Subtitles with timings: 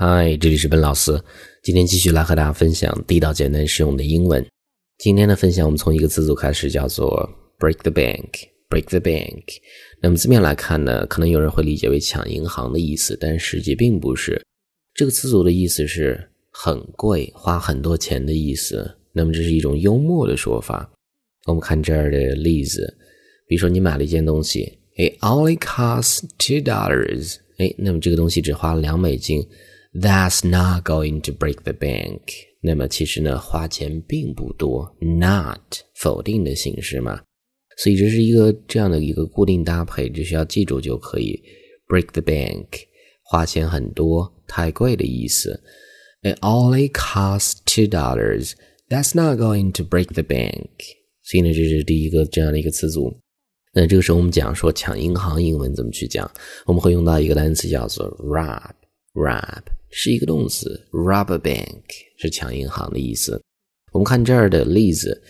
[0.00, 1.20] 嗨，这里是本老师。
[1.60, 4.46] 今天继续来和大家分享地道、简单、实用的英文。
[4.98, 7.28] 今天的分享，我们从一个词组开始，叫做
[7.58, 8.30] “break the bank”。
[8.70, 9.42] break the bank。
[10.00, 14.40] 那么字面来看呢，可能有人会理解为抢银行的意思，但实际并不是。
[14.94, 18.98] 这个词组的意思是很贵、花很多钱的意思。
[19.12, 20.88] 那么这是一种幽默的说法。
[21.46, 22.96] 我们看这儿的例子，
[23.48, 27.38] 比如说你买了一件东西，it only costs two dollars。
[27.56, 29.44] 哎，那么这个东西只花了两美金。
[29.92, 32.20] That's not going to break the bank。
[32.60, 35.60] 那么其实呢，花钱并不多，not
[35.94, 37.22] 否定的形式嘛，
[37.76, 41.40] 所以这是一个这样的一个固定搭配，只需要记住就可以。
[41.88, 42.66] break the bank，
[43.22, 45.62] 花钱很多，太贵的意思。
[46.22, 48.52] It only costs two dollars.
[48.88, 50.68] That's not going to break the bank。
[51.22, 53.16] 所以呢，这是第一个这样的一个词组。
[53.72, 56.30] 那这个时候我们讲说抢银行英文怎么去讲，
[56.66, 58.72] 我们会用到一个单词叫做 rob。
[59.14, 61.82] Rob 是一个动词，rob a bank
[62.18, 63.42] 是抢银行的意思。
[63.92, 65.22] 我们看这儿的例子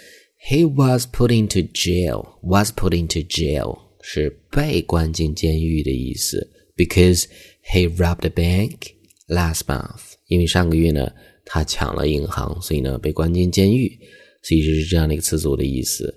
[0.48, 2.38] ，He was put into jail.
[2.42, 7.26] Was put into jail 是被关进监狱的意思，because
[7.64, 8.94] he robbed a bank
[9.28, 10.14] last month.
[10.26, 11.12] 因为上个月呢，
[11.44, 13.98] 他抢了银行，所以呢被关进监狱。
[14.42, 16.12] 所以这是这样的一个词组的意思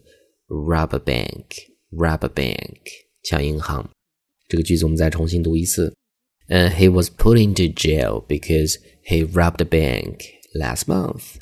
[0.47, 1.45] ：rob a bank,
[1.91, 2.77] rob a bank
[3.23, 3.87] 抢银行。
[4.47, 5.93] 这个句子我们再重新读一次。
[6.47, 11.35] 呃 he was put into jail because he robbed a bank last month。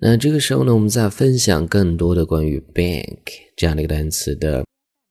[0.00, 3.18] 那这个时候呢，我们再分享更多的关于 bank
[3.56, 4.64] 这样的一个单词的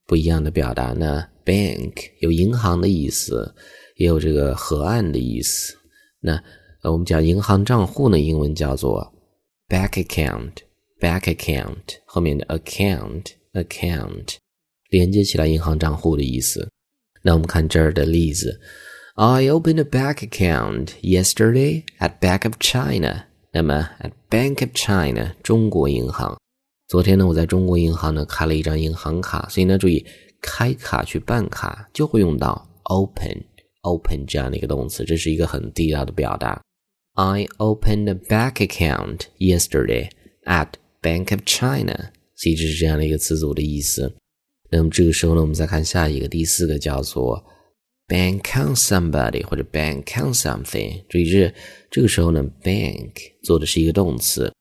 [0.05, 1.27] 不一样的表达呢。
[1.45, 3.53] bank 有银行的意思，
[3.95, 5.77] 也有这个河岸的意思。
[6.19, 6.41] 那，
[6.83, 9.13] 我们讲银行账户呢，英文叫做
[9.69, 14.35] bank account，bank account 后面的 account，account
[14.89, 16.69] 连接起来银行账户的意思。
[17.23, 18.59] 那我们看这儿的例子。
[19.19, 23.23] I opened a bank account yesterday at Bank of China。
[23.51, 26.37] 那么，at Bank of China 中国银行，
[26.87, 29.49] 昨天呢，我在中国银行呢开了一张银行卡。
[29.49, 30.05] 所以呢，注意
[30.39, 33.43] 开卡去办卡就会用到 open
[33.81, 36.61] open 这样的一个动词，这是一个很地道的表达。
[37.15, 40.11] I opened a bank account yesterday
[40.43, 42.11] at Bank of China。
[42.36, 44.15] 所以这是这样的一个词组的意思。
[44.69, 47.43] 那么这个时候呢，我们再看下一个，第四个叫做。
[48.07, 51.53] Bank on somebody 或者 bank on something，注意是
[51.91, 53.11] 这个时候呢，bank
[53.43, 54.51] 做的是一个动词，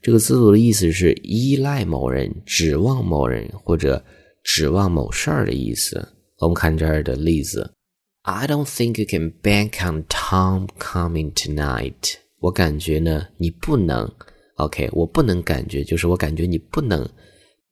[0.00, 4.02] 这个词组的意思是依赖某人、指望某人或者
[4.42, 6.08] 指望某事儿的意思。
[6.38, 7.74] 我们看这儿的例子
[8.22, 12.14] ，I don't think you can bank on Tom coming tonight。
[12.40, 14.10] 我感觉呢，你不能
[14.56, 17.08] ，OK，我不能感觉，就是我感觉你不能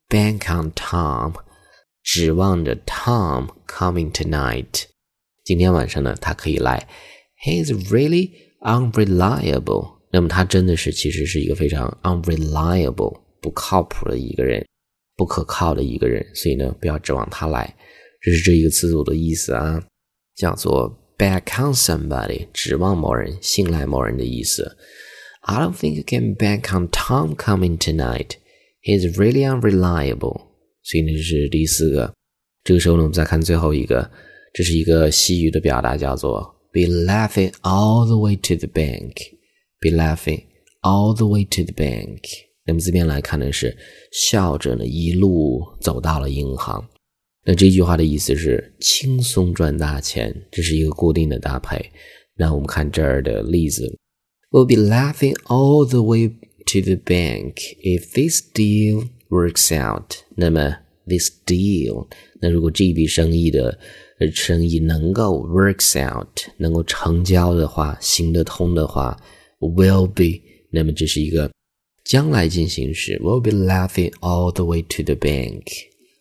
[0.09, 1.35] bank on Tom，
[2.03, 4.85] 指望着 Tom coming tonight。
[5.45, 6.89] 今天晚上呢，他可以来。
[7.45, 8.31] He is really
[8.61, 9.99] unreliable。
[10.13, 14.65] 那么他真的是其实是一个非常 unreliable 不靠谱的一个人，
[15.17, 16.25] 不可靠的一个人。
[16.35, 17.75] 所以呢，不要指望他来。
[18.21, 19.83] 这是这一个词组的意思啊，
[20.37, 24.77] 叫做 back on somebody，指望某人，信赖某人的意思。
[25.41, 28.37] I don't think you can back on Tom coming tonight.
[28.83, 30.43] He is really unreliable。
[30.85, 32.15] 所以呢，这是第四个。
[32.63, 34.09] 这个时候呢，我们再看最后一个。
[34.53, 36.43] 这是一个西语的表达，叫做
[36.73, 39.15] "be laughing all the way to the bank"。
[39.81, 40.43] be laughing
[40.83, 42.21] all the way to the bank。
[42.65, 43.77] 那么字面来看呢，是
[44.13, 46.89] 笑着呢一路走到了银行。
[47.45, 51.91] 那这句话的意思是轻松赚大钱，这是一个固定的搭配。
[52.37, 53.99] 那我们看这儿的例子
[54.51, 60.19] ：We'll be laughing all the way to the bank if this deal works out。
[60.37, 62.07] 那么 this deal，
[62.41, 63.79] 那如果这笔生意的
[64.33, 69.17] 生意能够 works out，能够成交的话，行得通的话
[69.61, 71.51] ，will be，那么这是一个
[72.05, 75.63] 将来进行时，will be laughing all the way to the bank，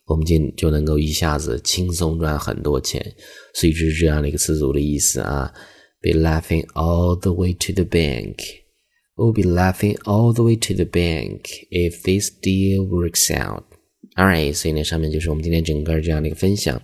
[0.06, 3.14] 我们就就能够一下子轻松赚很多钱，
[3.54, 5.52] 所以这是这样的一个词组的意思啊
[6.00, 11.42] ，be laughing all the way to the bank，will be laughing all the way to the bank
[11.70, 13.64] if this deal works out。
[14.14, 16.80] All right，所以呢，上面就是我们今天整个这样的一个分享。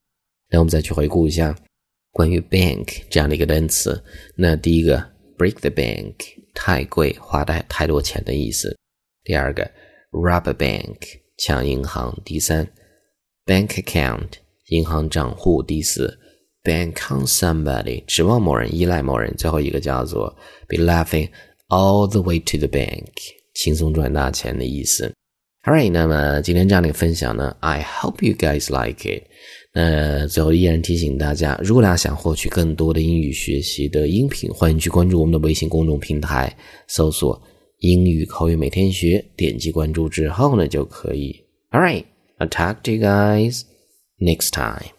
[0.50, 1.54] 那我们再去回顾一下
[2.10, 4.02] 关于 bank 这样的一个单词。
[4.34, 4.96] 那第一个
[5.36, 6.14] break the bank
[6.54, 8.75] 太贵，花太太多钱的意思。
[9.25, 9.70] 第二个
[10.10, 10.96] rob a bank
[11.36, 12.19] 抢银行。
[12.25, 12.66] 第三
[13.44, 14.31] bank account
[14.69, 15.62] 银行账户。
[15.62, 16.19] 第四
[16.64, 19.34] bank on somebody 指望某人，依赖某人。
[19.36, 20.34] 最后一个叫做
[20.66, 21.28] be laughing
[21.69, 23.12] all the way to the bank
[23.52, 25.12] 轻松赚大钱的意思。
[25.69, 29.25] Alright，那么今天这样的分享呢，I hope you guys like it。
[29.75, 36.56] 那最后依然提醒大家，如果大家想获取更多的英语学习的音频，欢迎去关注我们的微信公众平台，
[36.87, 37.38] 搜索
[37.81, 41.38] “英语口语每天学”，点击关注之后呢就可以。
[41.70, 42.05] All right,
[42.38, 43.65] I'll talk to you guys
[44.19, 44.97] next time.